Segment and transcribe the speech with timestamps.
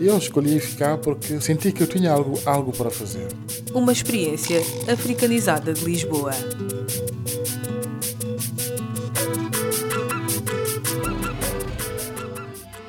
[0.00, 3.28] Eu escolhi ficar porque senti que eu tinha algo, algo para fazer.
[3.72, 4.58] Uma experiência
[4.92, 6.32] africanizada de Lisboa.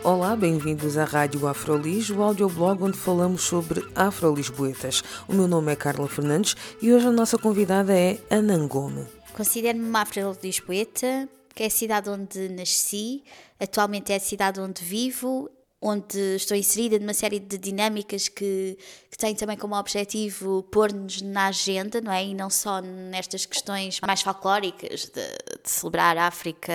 [0.03, 5.03] Olá, bem-vindos à Rádio Afrolis, o audioblog onde falamos sobre afro-lisboetas.
[5.27, 9.05] O meu nome é Carla Fernandes e hoje a nossa convidada é Anangome.
[9.33, 13.23] Considero-me uma afro-lisboeta, que é a cidade onde nasci,
[13.59, 15.49] atualmente é a cidade onde vivo
[15.81, 18.77] onde estou inserida numa série de dinâmicas que,
[19.09, 22.25] que têm também como objetivo pôr-nos na agenda, não é?
[22.25, 25.21] E não só nestas questões mais folclóricas de,
[25.63, 26.71] de celebrar a África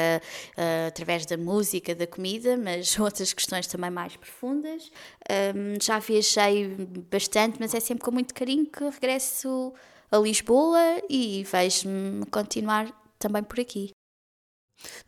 [0.56, 4.90] uh, através da música, da comida, mas outras questões também mais profundas.
[5.28, 6.68] Um, já viajei
[7.10, 9.72] bastante, mas é sempre com muito carinho que regresso
[10.10, 13.90] a Lisboa e vejo-me continuar também por aqui.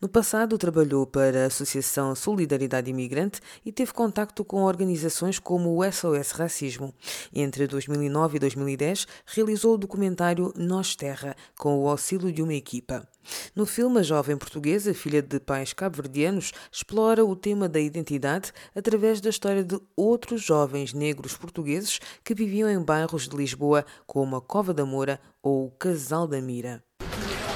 [0.01, 5.91] No passado, trabalhou para a Associação Solidariedade Imigrante e teve contacto com organizações como o
[5.91, 6.93] SOS Racismo.
[7.33, 13.07] Entre 2009 e 2010, realizou o documentário Nós Terra, com o auxílio de uma equipa.
[13.55, 19.21] No filme, a jovem portuguesa, filha de pais cabo-verdianos, explora o tema da identidade através
[19.21, 24.41] da história de outros jovens negros portugueses que viviam em bairros de Lisboa, como a
[24.41, 26.83] Cova da Moura ou o Casal da Mira.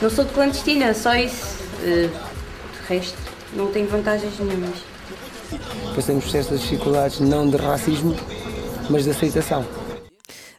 [0.01, 1.66] Não sou de clandestina, só isso.
[1.81, 3.17] Eh, de resto,
[3.53, 4.83] não tem vantagens nenhumas.
[5.95, 8.15] Passamos por certas dificuldades, não de racismo,
[8.89, 9.65] mas de aceitação.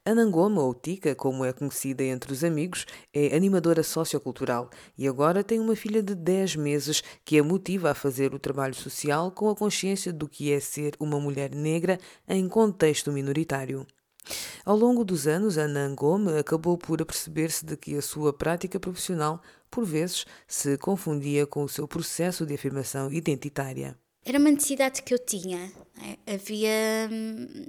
[0.04, 5.60] Anangoma, ou Tica, como é conhecida entre os amigos, é animadora sociocultural e agora tem
[5.60, 9.54] uma filha de 10 meses que a motiva a fazer o trabalho social com a
[9.54, 13.86] consciência do que é ser uma mulher negra em contexto minoritário.
[14.64, 19.40] Ao longo dos anos, Ana Angome acabou por aperceber-se de que a sua prática profissional,
[19.70, 23.96] por vezes, se confundia com o seu processo de afirmação identitária.
[24.24, 25.72] Era uma necessidade que eu tinha.
[26.02, 26.34] É?
[26.34, 27.66] Havia hum,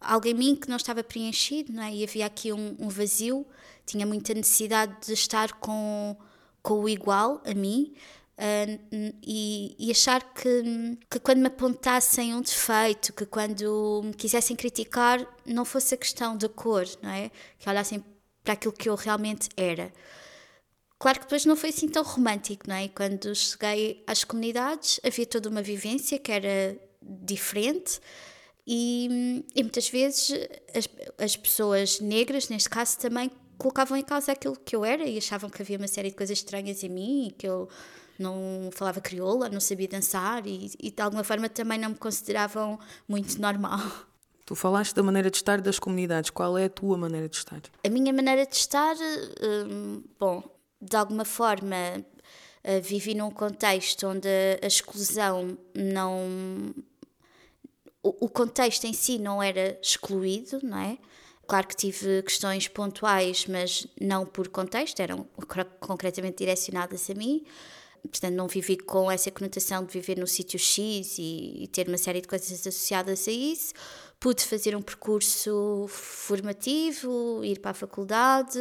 [0.00, 1.94] algo em mim que não estava preenchido, não é?
[1.94, 3.46] e havia aqui um, um vazio.
[3.86, 6.16] Tinha muita necessidade de estar com,
[6.62, 7.94] com o igual a mim,
[8.40, 14.56] Uh, e, e, achar que, que quando me apontassem um defeito, que quando me quisessem
[14.56, 17.30] criticar, não fosse a questão da cor, não é?
[17.58, 18.02] Que olhassem
[18.42, 19.92] para aquilo que eu realmente era.
[21.00, 22.86] Claro que depois não foi assim tão romântico, não é?
[22.88, 27.98] Quando cheguei às comunidades, havia toda uma vivência que era diferente.
[28.66, 30.30] E, e muitas vezes
[30.74, 30.86] as,
[31.18, 35.48] as pessoas negras, neste caso, também colocavam em causa aquilo que eu era e achavam
[35.48, 37.66] que havia uma série de coisas estranhas em mim e que eu
[38.18, 42.78] não falava crioula, não sabia dançar e, e de alguma forma também não me consideravam
[43.08, 43.80] muito normal.
[44.44, 46.28] Tu falaste da maneira de estar das comunidades.
[46.28, 47.62] Qual é a tua maneira de estar?
[47.82, 48.94] A minha maneira de estar,
[49.42, 51.76] hum, bom, de alguma forma
[52.64, 54.28] uh, vivi num contexto onde
[54.62, 56.74] a exclusão não.
[58.02, 60.96] O contexto em si não era excluído, não é?
[61.46, 65.26] Claro que tive questões pontuais, mas não por contexto, eram
[65.80, 67.44] concretamente direcionadas a mim
[68.08, 71.98] portanto não vivi com essa conotação de viver no sítio X e, e, ter uma
[71.98, 73.74] série de coisas associadas a isso.
[74.18, 78.58] Pude fazer um percurso formativo, ir para a faculdade,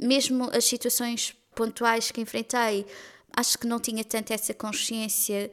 [0.00, 2.86] mesmo as situações pontuais que enfrentei,
[3.36, 5.50] acho que não tinha tanto essa consciência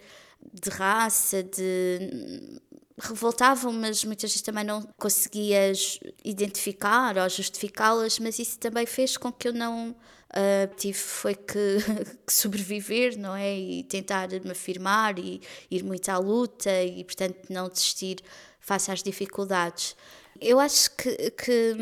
[0.54, 2.60] de raça, de
[3.00, 9.32] revoltavam, mas muitas vezes também não conseguias identificar ou justificá-las, mas isso também fez com
[9.32, 9.90] que eu não
[10.32, 11.78] uh, tive foi que,
[12.26, 13.58] que, sobreviver, não é?
[13.58, 18.18] E tentar me afirmar e ir muito à luta e, portanto, não desistir
[18.60, 19.96] face às dificuldades.
[20.40, 21.76] Eu acho que, que,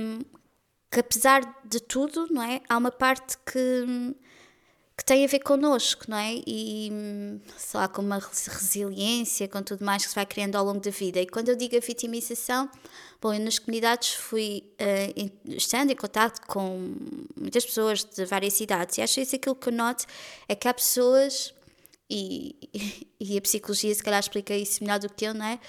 [0.92, 2.62] que apesar de tudo, não é?
[2.68, 4.16] Há uma parte que
[5.00, 6.42] que tem a ver connosco, não é?
[6.46, 6.92] E
[7.58, 10.92] sei lá, com uma resiliência, com tudo mais que se vai criando ao longo da
[10.92, 11.22] vida.
[11.22, 12.70] E quando eu digo a vitimização,
[13.22, 16.96] bom, eu nas comunidades fui uh, estando em contato com
[17.40, 20.06] muitas pessoas de várias cidades e acho isso aquilo que eu noto
[20.50, 21.54] é que há pessoas,
[22.10, 22.58] e,
[23.18, 25.60] e a psicologia se calhar explica isso melhor do que eu, não é?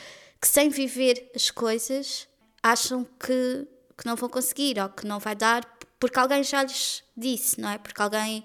[0.40, 2.26] Que sem viver as coisas
[2.61, 3.64] acham que,
[4.00, 5.64] que não vão conseguir ou que não vai dar
[6.00, 7.76] porque alguém já lhes disse, não é?
[7.76, 8.44] Porque alguém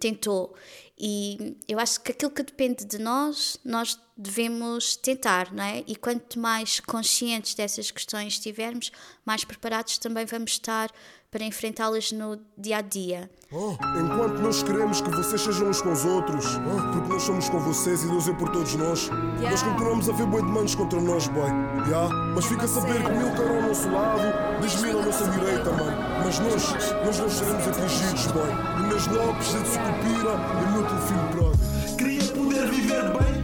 [0.00, 0.54] tentou.
[0.98, 5.84] E eu acho que aquilo que depende de nós, nós devemos tentar, não é?
[5.86, 8.90] E quanto mais conscientes dessas questões estivermos,
[9.24, 10.90] mais preparados também vamos estar
[11.34, 13.28] para enfrentá-las no dia a dia.
[13.50, 17.48] Oh, enquanto nós queremos que vocês sejam uns com os outros, oh, porque nós somos
[17.48, 19.50] com vocês e Deus é por todos nós, yeah.
[19.50, 21.50] nós continuamos a ver boi de manos contra nós, boy.
[21.88, 22.08] Yeah?
[22.36, 25.72] Mas fica a saber que mil cairão ao nosso lado, dez mil à nossa direita,
[25.72, 25.96] mano.
[26.24, 28.50] Mas nós, nós não seremos atingidos, boy.
[28.84, 31.96] Inês Lopes, de Sucupira e meu filho pródigo.
[31.98, 33.43] Queria poder viver bem,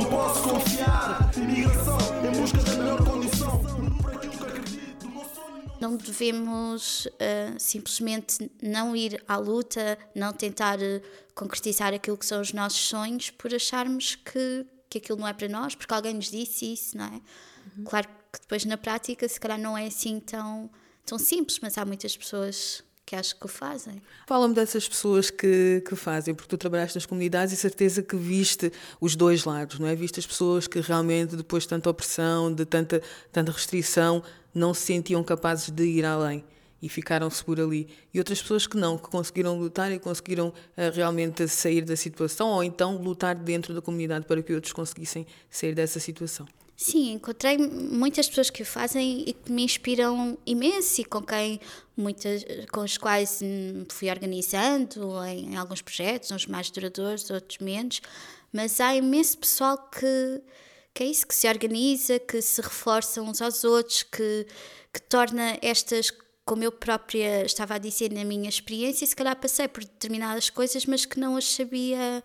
[0.00, 1.30] não posso confiar.
[1.36, 3.60] Imigração em busca da melhor condição.
[4.00, 7.10] Por aquilo que acredito, o meu sonho não Não devemos uh,
[7.58, 11.02] simplesmente não ir à luta, não tentar uh,
[11.34, 15.48] concretizar aquilo que são os nossos sonhos por acharmos que, que aquilo não é para
[15.48, 17.20] nós, porque alguém nos disse isso, não é?
[17.84, 20.70] Claro que depois na prática se calhar não é assim tão,
[21.04, 24.00] tão simples, mas há muitas pessoas que acho que fazem.
[24.24, 28.72] Fala-me dessas pessoas que, que fazem, porque tu trabalhaste nas comunidades e certeza que viste
[29.00, 29.96] os dois lados, não é?
[29.96, 33.02] Viste as pessoas que realmente, depois de tanta opressão, de tanta,
[33.32, 34.22] tanta restrição,
[34.54, 36.44] não se sentiam capazes de ir além
[36.80, 37.88] e ficaram-se por ali.
[38.14, 40.54] E outras pessoas que não, que conseguiram lutar e conseguiram uh,
[40.94, 45.74] realmente sair da situação ou então lutar dentro da comunidade para que outros conseguissem sair
[45.74, 46.46] dessa situação.
[46.82, 51.60] Sim, encontrei muitas pessoas que fazem e que me inspiram imenso e com quem
[51.94, 52.42] muitas
[52.72, 53.40] com os quais
[53.90, 58.00] fui organizando em, em alguns projetos, uns mais duradouros, outros menos,
[58.50, 60.40] mas há imenso pessoal que
[60.94, 64.46] que é isso que se organiza, que se reforça uns aos outros, que
[64.90, 66.10] que torna estas
[66.46, 70.86] como eu própria estava a dizer na minha experiência, se calhar passei por determinadas coisas,
[70.86, 72.24] mas que não as sabia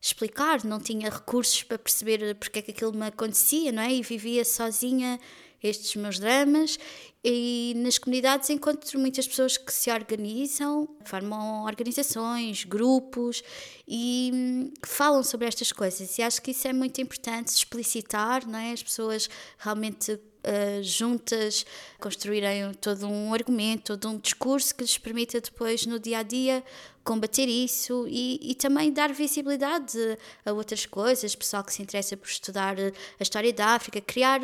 [0.00, 3.92] explicar, não tinha recursos para perceber porque é que aquilo me acontecia, não é?
[3.92, 5.20] E vivia sozinha
[5.62, 6.78] estes meus dramas
[7.22, 13.42] e nas comunidades encontro muitas pessoas que se organizam, formam organizações, grupos
[13.86, 18.58] e que falam sobre estas coisas e acho que isso é muito importante explicitar, não
[18.58, 18.72] é?
[18.72, 21.66] As pessoas realmente Uh, juntas
[21.98, 26.64] construírem todo um argumento, todo um discurso que lhes permita depois no dia a dia
[27.04, 29.98] combater isso e, e também dar visibilidade
[30.44, 34.40] a outras coisas, pessoal que se interessa por estudar a história da África, criar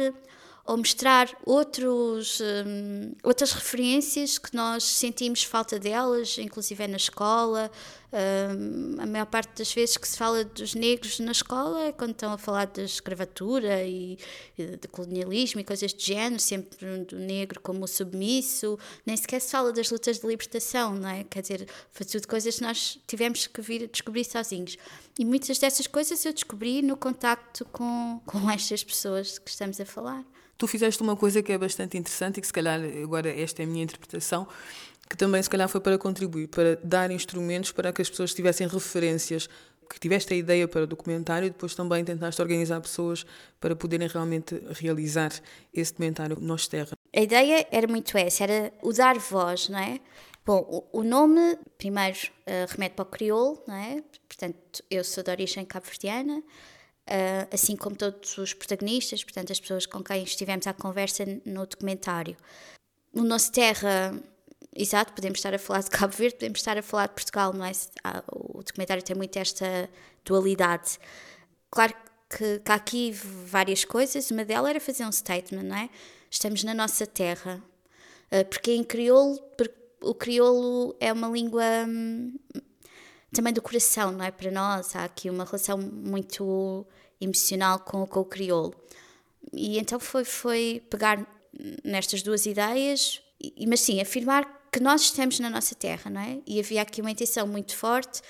[0.67, 7.71] ou mostrar outros, um, outras referências que nós sentimos falta delas, inclusive é na escola.
[8.13, 12.13] Um, a maior parte das vezes que se fala dos negros na escola é quando
[12.13, 14.19] estão a falar de escravatura e,
[14.59, 19.53] e de colonialismo e coisas de género, sempre do negro como submisso, nem sequer se
[19.53, 21.25] fala das lutas de libertação, não é?
[21.25, 24.77] Quer dizer, foi tudo coisas que nós tivemos que vir descobrir sozinhos.
[25.19, 29.87] E muitas dessas coisas eu descobri no contacto com, com estas pessoas que estamos a
[29.87, 30.25] falar.
[30.59, 33.65] Tu fizeste uma coisa que é bastante interessante e que se calhar agora esta é
[33.65, 34.47] a minha interpretação,
[35.09, 38.67] que também se calhar foi para contribuir, para dar instrumentos para que as pessoas tivessem
[38.67, 39.49] referências,
[39.89, 43.25] que tiveste a ideia para o documentário e depois também tentaste organizar pessoas
[43.61, 45.31] para poderem realmente realizar
[45.73, 46.93] esse documentário Nós Terra.
[47.15, 50.01] A ideia era muito essa, era o dar voz, não é?
[50.45, 54.03] Bom, o nome, primeiro, uh, remete para o crioulo, não é?
[54.29, 56.43] Portanto, eu sou de origem cabo-verdiana,
[57.07, 61.65] Uh, assim como todos os protagonistas, portanto, as pessoas com quem estivemos à conversa no
[61.65, 62.37] documentário.
[63.13, 64.13] O nosso terra,
[64.75, 67.65] exato, podemos estar a falar de Cabo Verde, podemos estar a falar de Portugal, não
[67.65, 67.71] é?
[68.33, 69.89] O documentário tem muito esta
[70.25, 70.99] dualidade.
[71.71, 71.95] Claro
[72.29, 75.89] que, que há aqui várias coisas, uma delas era fazer um statement, não é?
[76.29, 77.63] Estamos na nossa terra.
[78.33, 82.35] Uh, porque em crioulo, porque o crioulo é uma língua hum,
[83.37, 84.31] também do coração, não é?
[84.31, 86.87] Para nós, há aqui uma relação muito
[87.21, 88.75] emocional com, com o crioulo.
[89.53, 91.25] E então foi, foi pegar
[91.85, 96.41] nestas duas ideias, e, mas sim, afirmar que nós estamos na nossa terra, não é?
[96.47, 98.21] E havia aqui uma intenção muito forte,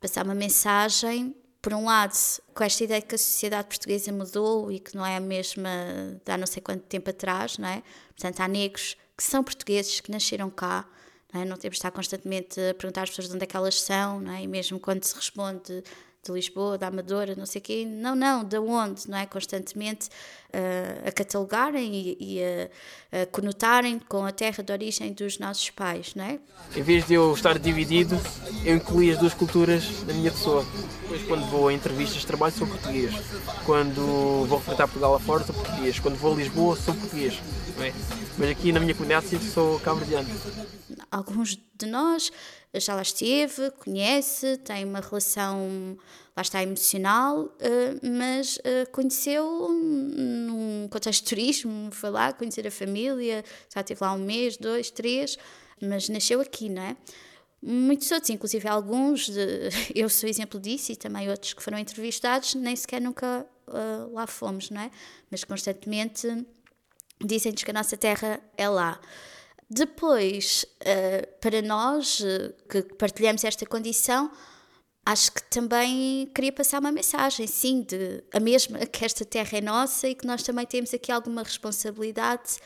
[0.00, 2.14] passar uma mensagem, por um lado,
[2.54, 5.68] com esta ideia de que a sociedade portuguesa mudou e que não é a mesma
[6.24, 7.82] de há não sei quanto tempo atrás, não é?
[8.10, 10.88] Portanto, há negros que são portugueses, que nasceram cá,
[11.32, 11.44] não, é?
[11.44, 14.20] não temos de estar constantemente a perguntar às pessoas de onde é que elas são,
[14.20, 14.42] não é?
[14.42, 15.82] e mesmo quando se responde
[16.26, 19.26] de Lisboa, da Amadora, não sei o quê, não, não, de onde, não é?
[19.26, 20.08] Constantemente
[20.52, 25.70] uh, a catalogarem e, e a, a, conotarem com a terra de origem dos nossos
[25.70, 26.38] pais, não é?
[26.74, 28.20] Em vez de eu estar dividido,
[28.64, 30.66] eu incluí as duas culturas na minha pessoa.
[31.02, 33.14] Depois, quando vou a entrevistas de trabalho, sou português.
[33.64, 35.98] Quando vou representar Portugal lá fora, sou português.
[36.00, 37.40] Quando vou a Lisboa, sou português.
[37.76, 37.92] Não é?
[38.38, 40.28] Mas aqui na minha comunidade sinto que sou cabo-verdiano.
[41.10, 42.32] alguns de nós
[42.74, 45.96] já lá esteve, conhece, tem uma relação,
[46.36, 47.50] lá está, emocional,
[48.02, 48.58] mas
[48.92, 54.56] conheceu num contexto de turismo, foi lá conhecer a família, já esteve lá um mês,
[54.56, 55.38] dois, três,
[55.80, 56.96] mas nasceu aqui, não é?
[57.62, 62.54] Muitos outros, inclusive alguns, de, eu sou exemplo disso e também outros que foram entrevistados,
[62.54, 64.90] nem sequer nunca uh, lá fomos, não é?
[65.30, 66.46] Mas constantemente
[67.24, 69.00] dizem-nos que a nossa terra é lá.
[69.68, 74.30] Depois, uh, para nós uh, que partilhamos esta condição,
[75.04, 79.60] acho que também queria passar uma mensagem, sim, de a mesma que esta terra é
[79.60, 82.58] nossa e que nós também temos aqui alguma responsabilidade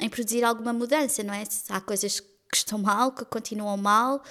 [0.00, 1.44] em produzir alguma mudança, não é?
[1.68, 4.22] Há coisas que estão mal, que continuam mal,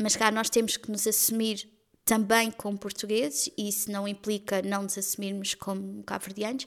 [0.00, 1.68] mas cá nós temos que nos assumir
[2.04, 6.66] também como portugueses, e isso não implica não nos assumirmos como cabo-verdianos,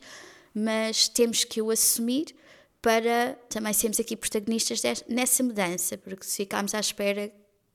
[0.53, 2.35] mas temos que o assumir
[2.81, 7.31] para também sermos aqui protagonistas nessa mudança, porque se ficarmos à espera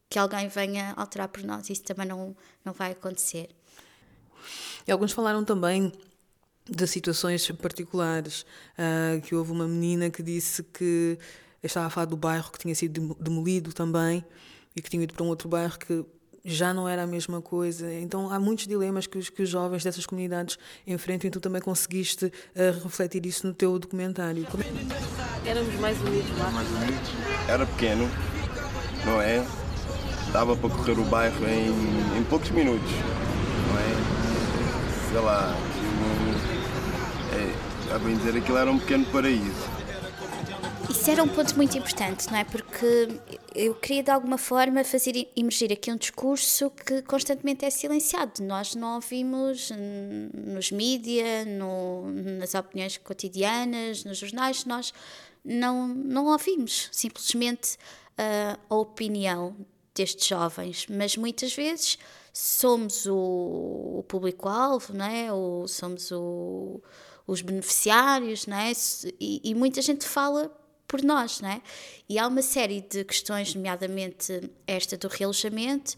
[0.08, 3.50] que alguém venha alterar por nós, isso também não, não vai acontecer.
[4.86, 5.92] E alguns falaram também
[6.68, 8.46] de situações particulares,
[8.78, 11.18] uh, que houve uma menina que disse que
[11.62, 14.24] estava a falar do bairro que tinha sido demolido também
[14.74, 16.04] e que tinha ido para um outro bairro que
[16.44, 17.92] já não era a mesma coisa.
[17.92, 21.62] Então há muitos dilemas que os, que os jovens dessas comunidades enfrentam e tu também
[21.62, 24.44] conseguiste uh, refletir isso no teu documentário.
[24.44, 24.62] Como...
[25.46, 26.50] Éramos mais unidos lá.
[26.50, 27.10] Mais unidos.
[27.48, 28.10] Era pequeno,
[29.06, 29.44] não é?
[30.32, 32.90] Dava para correr o bairro em, em poucos minutos,
[33.68, 35.10] não é?
[35.10, 35.56] Sei lá,
[37.32, 39.73] é, a bem dizer, aquilo era um pequeno paraíso.
[40.90, 42.44] Isso era um ponto muito importante, não é?
[42.44, 43.08] Porque
[43.54, 48.42] eu queria de alguma forma fazer emergir aqui um discurso que constantemente é silenciado.
[48.42, 49.70] Nós não ouvimos
[50.32, 54.92] nos mídias, no, nas opiniões cotidianas, nos jornais, nós
[55.44, 57.76] não, não ouvimos simplesmente
[58.18, 59.56] uh, a opinião
[59.94, 61.98] destes jovens, mas muitas vezes
[62.32, 65.32] somos o, o público-alvo, não é?
[65.32, 66.82] Ou somos o,
[67.26, 68.72] os beneficiários, não é?
[69.20, 70.50] E, e muita gente fala
[70.86, 71.62] por nós, não é?
[72.08, 75.96] E há uma série de questões, nomeadamente esta do realojamento,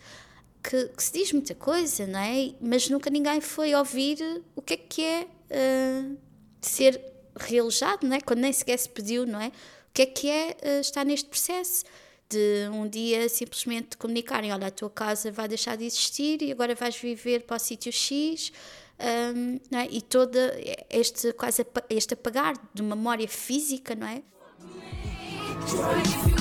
[0.62, 2.54] que, que, se diz muita coisa, não é?
[2.60, 4.18] Mas nunca ninguém foi ouvir
[4.54, 6.16] o que é que é uh,
[6.60, 7.00] ser
[7.38, 8.20] realojado, não é?
[8.20, 9.48] Quando nem sequer se pediu, não é?
[9.48, 11.84] O que é que é uh, estar neste processo?
[12.28, 16.74] De um dia simplesmente comunicarem: olha, a tua casa vai deixar de existir e agora
[16.74, 18.50] vais viver para o sítio X.
[18.98, 19.86] Um, é?
[19.90, 20.56] E toda
[20.90, 24.22] este quase este apagar de memória física, não é?
[24.58, 25.78] You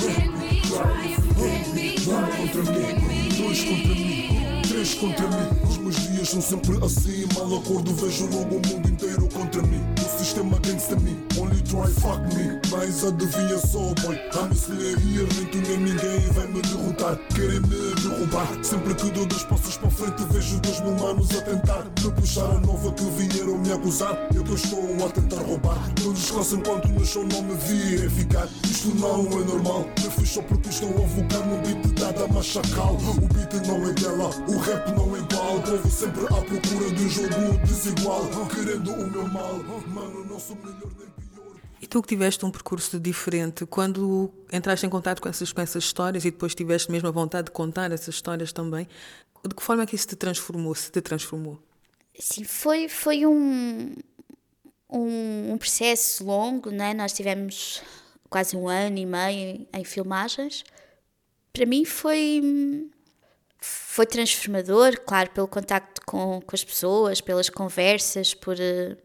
[0.06, 1.96] can be.
[3.38, 5.48] Dois contra mim, três contra mim.
[5.68, 7.26] Os meus dias são sempre assim.
[7.34, 9.82] Mal acordo, vejo logo o mundo inteiro contra mim.
[10.26, 12.60] Sistema against me, only try fuck me.
[12.72, 14.20] Mas adivinha só, boy.
[14.34, 14.50] I'm
[14.98, 17.16] here, nem tu nem ninguém vai me derrotar.
[17.36, 18.48] Querem me derrubar.
[18.64, 22.46] Sempre que dou dois passos para frente, vejo dois mil manos a tentar me puxar
[22.46, 24.18] a nova que vieram me acusar.
[24.34, 25.94] Eu que estou a tentar roubar.
[26.04, 28.48] Não descanso enquanto no chão não me virem ficar.
[28.64, 29.86] Isto não é normal.
[30.02, 32.96] Me fui só porque estou a vocar no beat dada machacal.
[32.96, 35.62] O beat não é dela, o rap não é igual.
[35.62, 38.26] Povo sempre à procura de um jogo desigual.
[38.54, 39.60] Querendo o meu mal,
[39.94, 41.56] mano, não sou melhor nem pior.
[41.82, 45.84] E tu que tiveste um percurso diferente, quando entraste em contato com essas, com essas
[45.84, 48.88] histórias e depois tiveste mesmo a vontade de contar essas histórias também,
[49.48, 51.60] de que forma é que isso te transformou, se te transformou?
[52.20, 53.94] Sim, foi, foi um,
[54.90, 56.94] um, um processo longo, né?
[56.94, 57.82] nós tivemos
[58.30, 60.64] quase um ano e meio em filmagens.
[61.54, 62.90] Para mim foi
[63.60, 68.98] foi transformador, claro, pelo contacto com, com as pessoas, pelas conversas, por uh,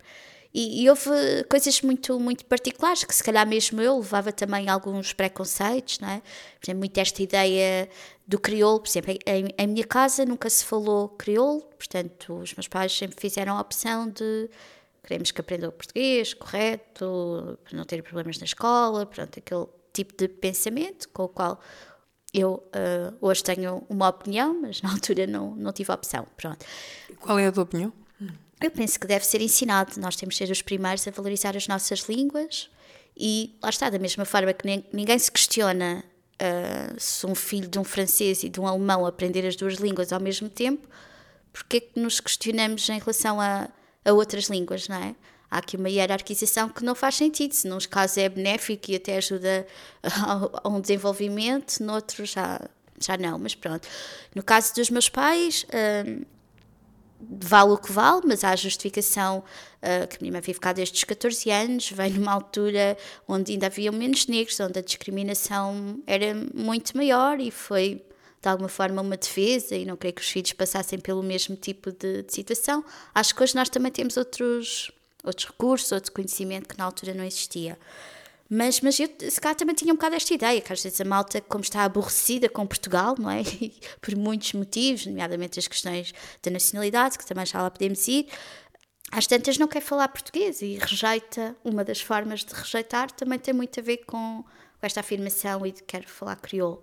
[0.52, 1.10] e, e, houve
[1.48, 6.20] coisas muito muito particulares que se calhar mesmo eu levava também alguns preconceitos, não é?
[6.58, 7.88] Por exemplo, muito esta ideia
[8.26, 12.68] do crioulo, por exemplo, em, em minha casa nunca se falou crioulo, portanto os meus
[12.68, 14.50] pais sempre fizeram a opção de
[15.02, 20.16] queremos que aprenda o português correto, para não ter problemas na escola, pronto, aquele tipo
[20.16, 21.60] de pensamento com o qual
[22.32, 26.26] eu uh, hoje tenho uma opinião, mas na altura não, não tive opção.
[26.36, 26.64] Pronto.
[27.20, 27.92] Qual é a tua opinião?
[28.60, 30.00] Eu penso que deve ser ensinado.
[30.00, 32.68] Nós temos de ser os primeiros a valorizar as nossas línguas
[33.16, 36.04] e lá está, da mesma forma que ninguém se questiona
[36.40, 40.12] uh, se um filho de um francês e de um alemão aprender as duas línguas
[40.12, 40.88] ao mesmo tempo,
[41.52, 43.68] porque é que nos questionamos em relação a,
[44.04, 45.14] a outras línguas, não é?
[45.50, 47.52] há aqui uma hierarquização que não faz sentido.
[47.52, 49.66] Se nos casos é benéfico e até ajuda
[50.62, 52.60] a, um desenvolvimento, noutros já,
[52.98, 53.88] já não, mas pronto.
[54.34, 55.66] No caso dos meus pais,
[56.06, 56.22] hum,
[57.20, 60.72] vale o que vale, mas há a justificação uh, que a minha mãe veio ficar
[60.72, 62.96] desde os 14 anos, veio numa altura
[63.28, 68.02] onde ainda havia menos negros, onde a discriminação era muito maior e foi
[68.42, 71.92] de alguma forma uma defesa e não creio que os filhos passassem pelo mesmo tipo
[71.92, 72.82] de, de situação.
[73.14, 74.90] Acho que hoje nós também temos outros,
[75.22, 77.78] outros recursos, outro conhecimento que na altura não existia.
[78.52, 81.04] Mas, mas eu, se calhar, também tinha um bocado esta ideia, que às vezes a
[81.04, 83.42] malta, como está aborrecida com Portugal, não é?
[84.02, 88.26] por muitos motivos, nomeadamente as questões da nacionalidade, que também já lá podemos ir,
[89.12, 93.54] às tantas não quer falar português e rejeita, uma das formas de rejeitar também tem
[93.54, 96.82] muito a ver com, com esta afirmação e de quero falar crioulo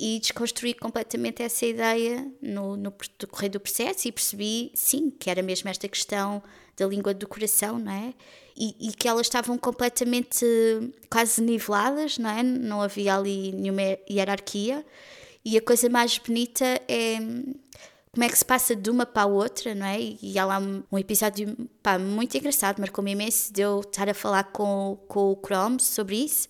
[0.00, 5.42] e desconstruí completamente essa ideia no, no decorrer do processo e percebi, sim, que era
[5.42, 6.42] mesmo esta questão
[6.74, 8.14] da língua do coração, não é?
[8.56, 10.46] E, e, que elas estavam completamente
[11.10, 12.42] quase niveladas, não é?
[12.42, 14.86] Não havia ali nenhuma hierarquia.
[15.44, 17.18] E a coisa mais bonita é
[18.10, 19.98] como é que se passa de uma para a outra, não é?
[20.00, 24.14] E há lá um, um episódio pá, muito engraçado, marcou-me imenso de eu estar a
[24.14, 26.48] falar com, com o Chrome sobre isso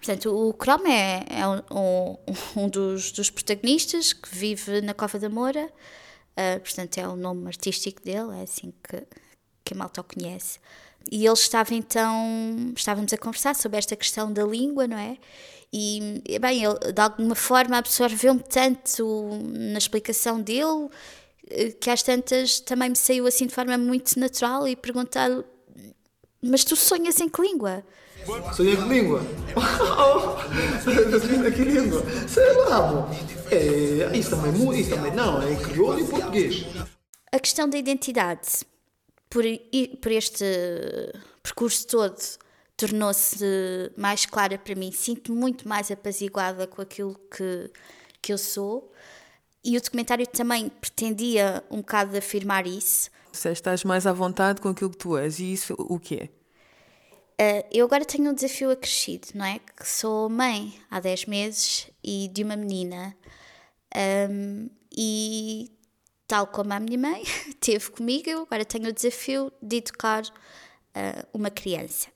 [0.00, 2.16] Portanto, o Chrome é, é um,
[2.56, 7.46] um dos, dos, protagonistas que vive na Cova da Moura, uh, portanto, é o nome
[7.48, 9.02] artístico dele, é assim que,
[9.62, 10.58] que a malta o conhece.
[11.10, 15.18] E ele estava então, estávamos a conversar sobre esta questão da língua, não é?
[15.72, 20.88] E, bem, ele de alguma forma absorveu-me tanto na explicação dele
[21.48, 25.30] eh, que às tantas também me saiu assim de forma muito natural e perguntar:
[26.42, 27.84] Mas tu sonhas em que língua?
[28.54, 29.22] Sonhei com língua.
[30.82, 32.02] Sonhei que língua?
[32.28, 33.10] Sei lá, bom.
[33.50, 36.66] É, isso também, isso também não, é crioulo e português.
[37.32, 38.64] A questão da identidade,
[39.28, 39.44] por,
[40.00, 40.44] por este
[41.42, 42.16] percurso todo,
[42.76, 43.44] tornou-se
[43.96, 44.92] mais clara para mim.
[44.92, 47.70] Sinto muito mais apaziguada com aquilo que,
[48.22, 48.92] que eu sou.
[49.62, 53.10] E o documentário também pretendia um bocado afirmar isso.
[53.32, 56.39] Se estás mais à vontade com aquilo que tu és, e isso o que é?
[57.40, 59.58] Uh, eu agora tenho um desafio acrescido, não é?
[59.58, 63.16] Que sou mãe há 10 meses e de uma menina.
[64.30, 65.70] Um, e
[66.28, 67.24] tal como a minha mãe
[67.58, 72.08] teve comigo, eu agora tenho o desafio de educar uh, uma criança.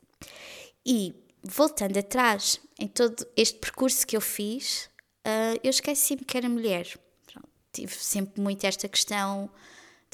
[0.84, 4.90] E voltando atrás em todo este percurso que eu fiz,
[5.26, 6.86] uh, eu esqueci-me que era mulher.
[7.32, 9.50] Pronto, tive sempre muito esta questão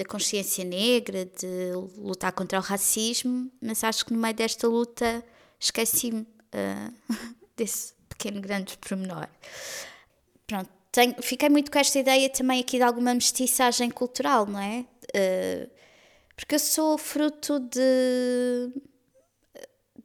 [0.01, 5.23] da consciência negra, de lutar contra o racismo, mas acho que no meio desta luta
[5.59, 6.95] esqueci-me uh,
[7.55, 9.29] desse pequeno grande pormenor.
[10.47, 14.87] Pronto, tenho, fiquei muito com esta ideia também aqui de alguma mestiçagem cultural, não é?
[15.15, 15.71] Uh,
[16.35, 18.73] porque eu sou fruto de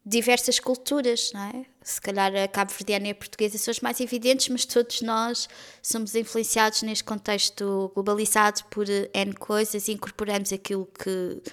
[0.06, 1.66] diversas culturas, não é?
[1.86, 5.48] Se calhar a cabo-verdiana e a portuguesa são as mais evidentes, mas todos nós
[5.84, 11.43] somos influenciados neste contexto globalizado por N coisas e incorporamos aquilo que,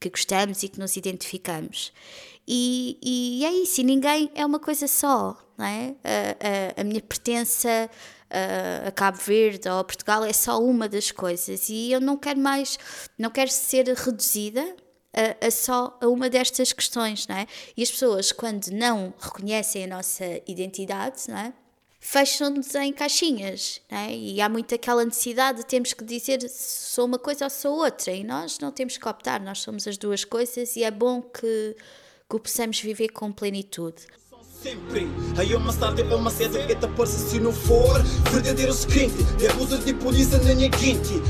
[0.00, 1.92] que gostamos e que nos identificamos.
[2.48, 5.94] E, e é isso, e ninguém é uma coisa só, não é?
[6.02, 7.90] A, a, a minha pertença
[8.86, 12.40] a Cabo Verde ou a Portugal é só uma das coisas e eu não quero
[12.40, 12.78] mais,
[13.18, 14.74] não quero ser reduzida
[15.12, 17.46] a, a, só a uma destas questões, não é?
[17.76, 21.52] E as pessoas, quando não reconhecem a nossa identidade, não é?
[22.00, 24.12] Fecham-nos em caixinhas, não é?
[24.14, 28.12] E há muito aquela necessidade de termos que dizer sou uma coisa ou sou outra,
[28.12, 31.76] e nós não temos que optar, nós somos as duas coisas e é bom que,
[32.28, 34.06] que o possamos viver com plenitude
[34.62, 35.10] sempre.
[35.36, 39.92] Aí uma tarde uma cedo Eta porça se não for verdadeiro seguinte É abuso de
[39.94, 40.70] polícia na minha